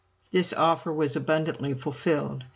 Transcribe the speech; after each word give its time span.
This 0.31 0.51
offer 0.51 0.91
was 0.91 1.15
abundantly 1.15 1.75
fulfilled. 1.75 2.45